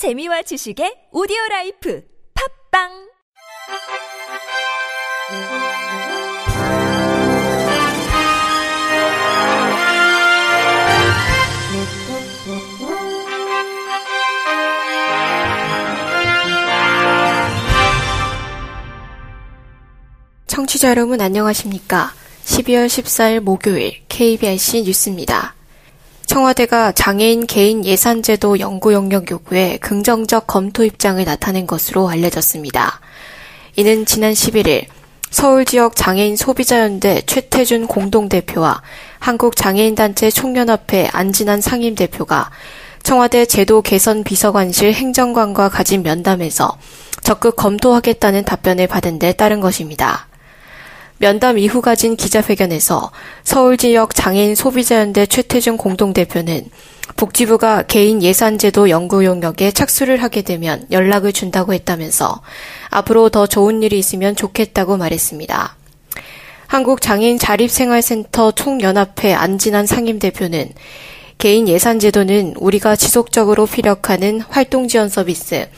[0.00, 2.02] 재미와 지식의 오디오 라이프
[2.72, 2.88] 팝빵
[20.46, 22.14] 청취자 여러분 안녕하십니까?
[22.46, 25.59] 12월 14일 목요일 KBIC 뉴스입니다.
[26.30, 33.00] 청와대가 장애인 개인 예산제도 연구 영역 요구에 긍정적 검토 입장을 나타낸 것으로 알려졌습니다.
[33.74, 34.84] 이는 지난 11일
[35.32, 38.80] 서울 지역 장애인 소비자연대 최태준 공동대표와
[39.18, 42.50] 한국장애인단체 총연합회 안진환 상임대표가
[43.02, 46.78] 청와대 제도 개선 비서관실 행정관과 가진 면담에서
[47.24, 50.29] 적극 검토하겠다는 답변을 받은 데 따른 것입니다.
[51.20, 53.10] 면담 이후 가진 기자회견에서
[53.44, 56.64] 서울 지역 장애인 소비자연대 최태준 공동대표는
[57.16, 62.40] 복지부가 개인 예산제도 연구 용역에 착수를 하게 되면 연락을 준다고 했다면서
[62.88, 65.76] 앞으로 더 좋은 일이 있으면 좋겠다고 말했습니다.
[66.68, 70.70] 한국장애인 자립생활센터 총연합회 안진환 상임대표는
[71.36, 75.68] 개인 예산제도는 우리가 지속적으로 피력하는 활동지원 서비스,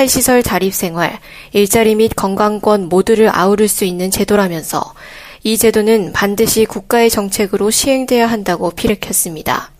[0.00, 1.18] 탈시설 자립생활,
[1.52, 4.94] 일자리 및 건강권 모두를 아우를 수 있는 제도라면서
[5.42, 9.70] 이 제도는 반드시 국가의 정책으로 시행돼야 한다고 피력했습니다.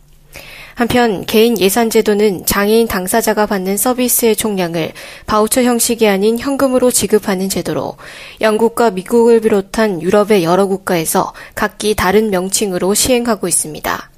[0.75, 4.93] 한편 개인 예산 제도는 장애인 당사자가 받는 서비스의 총량을
[5.25, 7.97] 바우처 형식이 아닌 현금으로 지급하는 제도로
[8.43, 14.11] 영국과 미국을 비롯한 유럽의 여러 국가에서 각기 다른 명칭으로 시행하고 있습니다.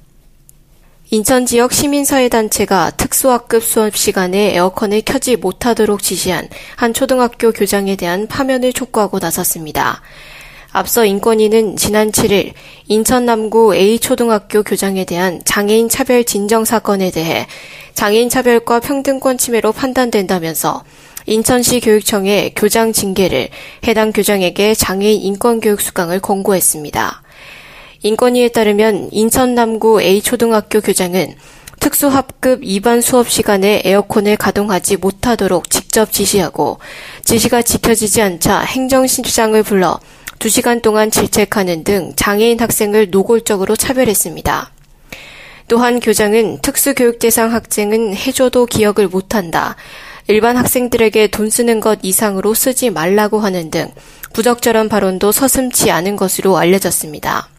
[1.11, 2.91] 인천 지역 시민사회단체가
[3.23, 10.01] 특수학급 수업 시간에 에어컨을 켜지 못하도록 지시한 한 초등학교 교장에 대한 파면을 촉구하고 나섰습니다.
[10.73, 12.51] 앞서 인권위는 지난 7일
[12.89, 17.47] 인천 남구 A초등학교 교장에 대한 장애인 차별 진정 사건에 대해
[17.93, 20.83] 장애인 차별과 평등권 침해로 판단된다면서
[21.25, 23.47] 인천시 교육청에 교장 징계를
[23.87, 27.21] 해당 교장에게 장애인 인권교육 수강을 권고했습니다.
[28.01, 31.35] 인권위에 따르면 인천 남구 A초등학교 교장은
[31.83, 36.79] 특수합급 2반 수업 시간에 에어컨을 가동하지 못하도록 직접 지시하고
[37.25, 39.99] 지시가 지켜지지 않자 행정실장을 불러
[40.39, 44.71] 2시간 동안 질책하는 등 장애인 학생을 노골적으로 차별했습니다.
[45.67, 49.75] 또한 교장은 특수교육 대상 학생은 해줘도 기억을 못한다.
[50.29, 53.91] 일반 학생들에게 돈 쓰는 것 이상으로 쓰지 말라고 하는 등
[54.31, 57.49] 부적절한 발언도 서슴치 않은 것으로 알려졌습니다.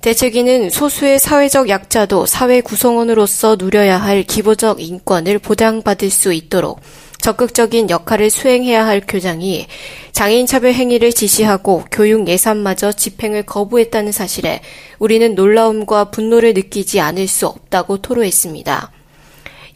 [0.00, 6.80] 대책위는 소수의 사회적 약자도 사회 구성원으로서 누려야 할 기본적 인권을 보장받을 수 있도록
[7.20, 9.66] 적극적인 역할을 수행해야 할 교장이
[10.12, 14.60] 장애인 차별 행위를 지시하고 교육 예산마저 집행을 거부했다는 사실에
[15.00, 18.92] 우리는 놀라움과 분노를 느끼지 않을 수 없다고 토로했습니다.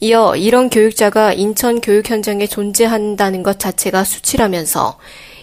[0.00, 4.98] 이어 이런 교육자가 인천 교육 현장에 존재한다는 것 자체가 수치라면서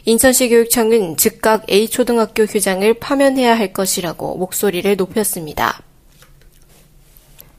[0.09, 5.83] 인천시 교육청은 즉각 A초등학교 교장을 파면해야 할 것이라고 목소리를 높였습니다.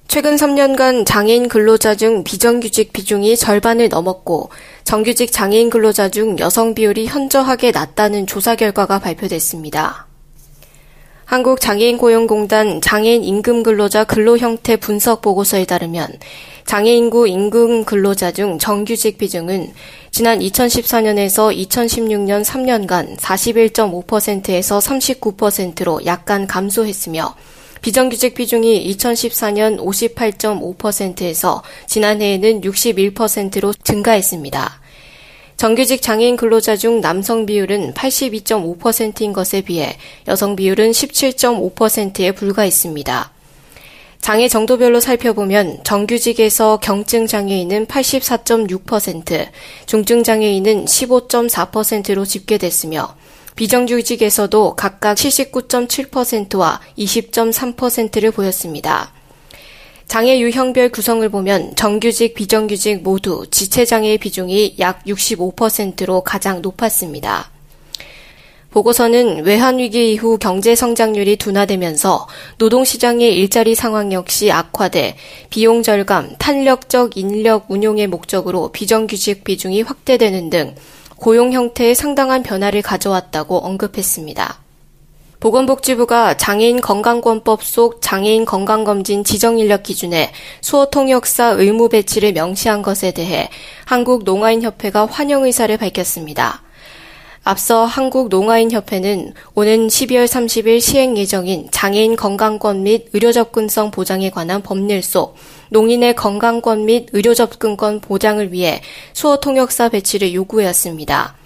[0.08, 4.50] 최근 3년간 장애인 근로자 중 비정규직 비중이 절반을 넘었고
[4.82, 10.09] 정규직 장애인 근로자 중 여성 비율이 현저하게 낮다는 조사 결과가 발표됐습니다.
[11.30, 16.08] 한국장애인고용공단 장애인 임금 근로자 근로 형태 분석 보고서에 따르면
[16.64, 19.72] 장애인구 임금 근로자 중 정규직 비중은
[20.10, 27.36] 지난 2014년에서 2016년 3년간 41.5%에서 39%로 약간 감소했으며
[27.80, 34.80] 비정규직 비중이 2014년 58.5%에서 지난해에는 61%로 증가했습니다.
[35.60, 43.30] 정규직 장애인 근로자 중 남성 비율은 82.5%인 것에 비해 여성 비율은 17.5%에 불과했습니다.
[44.22, 49.48] 장애 정도별로 살펴보면 정규직에서 경증 장애인은 84.6%,
[49.84, 53.14] 중증 장애인은 15.4%로 집계됐으며
[53.54, 59.12] 비정규직에서도 각각 79.7%와 20.3%를 보였습니다.
[60.10, 67.48] 장애 유형별 구성을 보면 정규직, 비정규직 모두 지체장애의 비중이 약 65%로 가장 높았습니다.
[68.72, 72.26] 보고서는 외환위기 이후 경제 성장률이 둔화되면서
[72.58, 75.14] 노동시장의 일자리 상황 역시 악화돼
[75.48, 80.74] 비용 절감, 탄력적 인력 운용의 목적으로 비정규직 비중이 확대되는 등
[81.14, 84.69] 고용 형태에 상당한 변화를 가져왔다고 언급했습니다.
[85.40, 93.48] 보건복지부가 장애인 건강권법 속 장애인 건강검진 지정인력 기준에 수어 통역사 의무 배치를 명시한 것에 대해
[93.86, 96.62] 한국농아인협회가 환영 의사를 밝혔습니다.
[97.42, 105.02] 앞서 한국농아인협회는 오는 12월 30일 시행 예정인 장애인 건강권 및 의료 접근성 보장에 관한 법률
[105.02, 105.36] 속
[105.70, 108.82] 농인의 건강권 및 의료 접근권 보장을 위해
[109.14, 111.39] 수어 통역사 배치를 요구했습니다.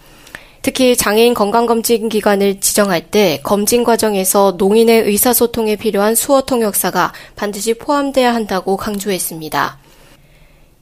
[0.65, 8.35] 특히 장애인 건강검진 기관을 지정할 때 검진 과정에서 농인의 의사소통에 필요한 수어 통역사가 반드시 포함돼야
[8.35, 9.79] 한다고 강조했습니다.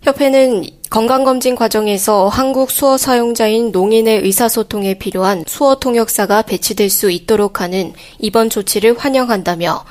[0.03, 7.93] 협회는 건강검진 과정에서 한국 수어 사용자인 농인의 의사소통에 필요한 수어 통역사가 배치될 수 있도록 하는
[8.21, 9.85] 이번 조치를 환영한다며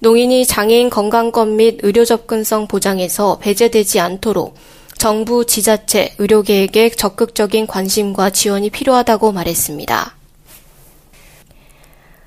[0.00, 4.56] 농인이 장애인 건강권 및 의료 접근성 보장에서 배제되지 않도록
[4.98, 10.16] 정부, 지자체, 의료계에게 적극적인 관심과 지원이 필요하다고 말했습니다.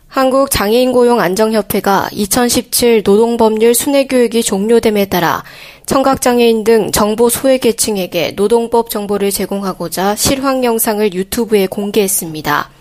[0.07, 5.43] 한국 장애인 고용 안정협회가 2017 노동법률 순회교육이 종료됨에 따라
[5.85, 12.71] 청각장애인 등 정보 소외 계층에게 노동법 정보를 제공하고자 실황 영상을 유튜브에 공개했습니다.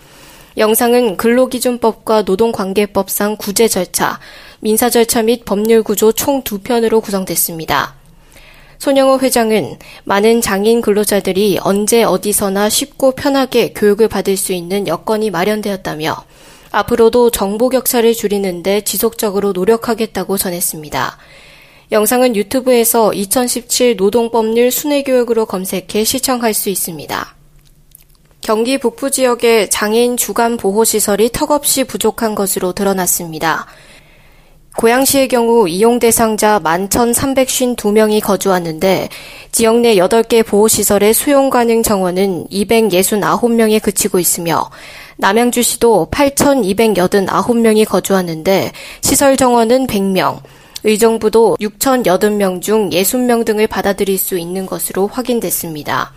[0.57, 4.19] 영상은 근로기준법과 노동관계법상 구제 절차,
[4.59, 7.98] 민사 절차 및 법률 구조 총 두 편으로 구성됐습니다.
[8.79, 16.23] 손영호 회장은 많은 장인 근로자들이 언제 어디서나 쉽고 편하게 교육을 받을 수 있는 여건이 마련되었다며
[16.71, 21.17] 앞으로도 정보 격차를 줄이는데 지속적으로 노력하겠다고 전했습니다.
[21.91, 27.35] 영상은 유튜브에서 2017 노동법률 순회교육으로 검색해 시청할 수 있습니다.
[28.41, 33.65] 경기 북부 지역의 장애인 주간 보호시설이 턱없이 부족한 것으로 드러났습니다.
[34.79, 39.09] 고양시의 경우 이용 대상자 11,352명이 거주하는데
[39.51, 44.69] 지역 내 8개 보호시설의 수용 가능 정원은 269명에 그치고 있으며
[45.17, 48.71] 남양주시도 8,289명이 거주하는데
[49.01, 50.39] 시설 정원은 100명,
[50.85, 56.13] 의정부도 6,080명 중 60명 등을 받아들일 수 있는 것으로 확인됐습니다.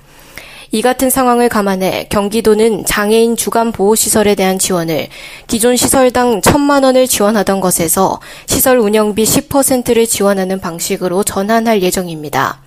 [0.74, 5.08] 이 같은 상황을 감안해 경기도는 장애인 주간 보호시설에 대한 지원을
[5.46, 12.62] 기존 시설당 1천만 원을 지원하던 것에서 시설 운영비 10%를 지원하는 방식으로 전환할 예정입니다.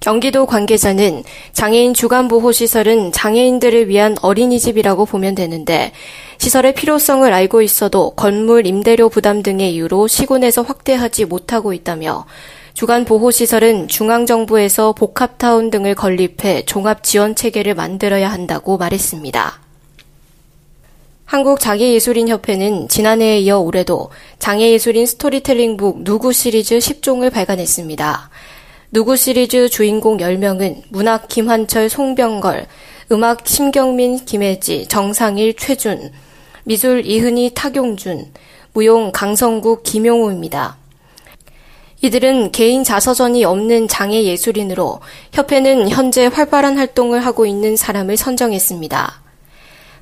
[0.00, 1.22] 경기도 관계자는
[1.52, 5.92] 장애인 주간 보호시설은 장애인들을 위한 어린이집이라고 보면 되는데
[6.38, 12.26] 시설의 필요성을 알고 있어도 건물 임대료 부담 등의 이유로 시군에서 확대하지 못하고 있다며
[12.76, 19.60] 주간 보호시설은 중앙정부에서 복합타운 등을 건립해 종합지원 체계를 만들어야 한다고 말했습니다.
[21.24, 28.28] 한국장애예술인협회는 지난해에 이어 올해도 장애예술인 스토리텔링북 누구 시리즈 10종을 발간했습니다.
[28.92, 32.66] 누구 시리즈 주인공 10명은 문학 김한철, 송병걸,
[33.10, 36.12] 음악 심경민, 김혜지, 정상일, 최준,
[36.64, 38.34] 미술 이흔희, 탁용준,
[38.74, 40.76] 무용 강성국, 김용우입니다.
[42.02, 45.00] 이들은 개인 자서전이 없는 장애 예술인으로
[45.32, 49.22] 협회는 현재 활발한 활동을 하고 있는 사람을 선정했습니다.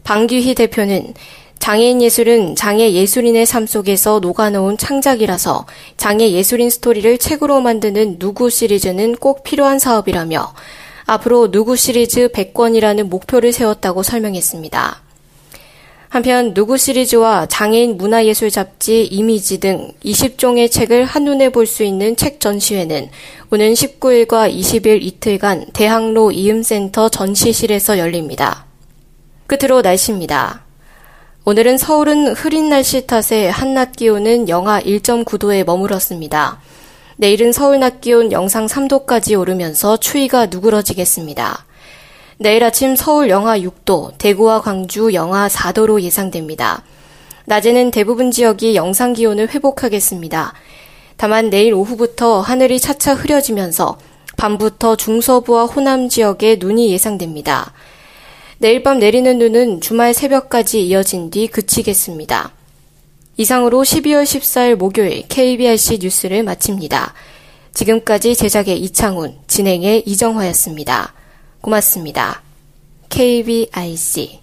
[0.03, 1.15] 방규희 대표는
[1.61, 5.65] 장애인 예술은 장애 예술인의 삶 속에서 녹아놓은 창작이라서
[5.97, 10.53] 장애 예술인 스토리를 책으로 만드는 누구 시리즈는 꼭 필요한 사업이라며
[11.07, 15.04] 앞으로 누구 시리즈 100권이라는 목표를 세웠다고 설명했습니다.
[16.15, 22.39] 한편 누구 시리즈와 장애인 문화예술 잡지 이미지 등 20종의 책을 한눈에 볼 수 있는 책
[22.39, 23.11] 전시회는
[23.51, 28.65] 오는 19일과 20일 이틀간 대학로 이음센터 전시실에서 열립니다.
[29.49, 30.63] 끝으로 날씨입니다.
[31.47, 36.61] 오늘은 서울은 흐린 날씨 탓에 한낮 기온은 영하 1.9도에 머물었습니다.
[37.17, 41.65] 내일은 서울 낮 기온 영상 3도까지 오르면서 추위가 누그러지겠습니다.
[42.39, 46.83] 내일 아침 서울 영하 6도, 대구와 광주 영하 4도로 예상됩니다.
[47.45, 50.53] 낮에는 대부분 지역이 영상 기온을 회복하겠습니다.
[51.17, 53.99] 다만 내일 오후부터 하늘이 차차 흐려지면서
[54.37, 57.73] 밤부터 중서부와 호남 지역에 눈이 예상됩니다.
[58.59, 62.51] 내일 밤 내리는 눈은 주말 새벽까지 이어진 뒤 그치겠습니다.
[63.37, 67.15] 이상으로 12월 14일 목요일 KBRC 뉴스를 마칩니다.
[67.75, 71.15] 지금까지 제작의 이창훈, 진행의 이정화였습니다.
[71.65, 72.43] 고맙습니다.
[73.09, 74.41] KBIC